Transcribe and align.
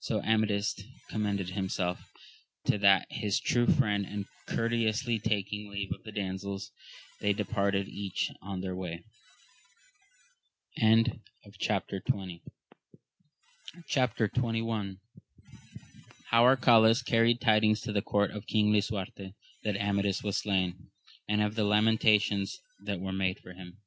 So 0.00 0.20
Amadis 0.20 0.74
commended 1.08 1.48
himself 1.48 1.98
to 2.66 2.76
that 2.76 3.06
his 3.08 3.40
true 3.40 3.66
friend, 3.66 4.04
and 4.04 4.26
courteously 4.46 5.18
taking 5.20 5.70
leave 5.70 5.90
of 5.94 6.02
the 6.02 6.12
damsels, 6.12 6.72
they 7.22 7.32
de 7.32 7.46
parted 7.46 7.88
each 7.88 8.30
on 8.42 8.60
their 8.60 8.76
way. 8.76 9.02
Chap. 11.58 11.88
XXI.— 11.88 12.42
How 16.32 16.44
Arcalaus 16.44 17.02
carried 17.02 17.40
tidings 17.40 17.80
to 17.80 17.90
the 17.92 18.02
court 18.02 18.30
of 18.32 18.46
king 18.46 18.70
Lisuarte 18.70 19.32
that 19.62 19.78
Amadis 19.78 20.22
was 20.22 20.36
slain, 20.36 20.90
and 21.26 21.40
of 21.40 21.54
the 21.54 21.64
lamentations 21.64 22.60
that 22.84 23.00
were 23.00 23.14
made 23.14 23.38
for 23.40 23.54
him. 23.54 23.78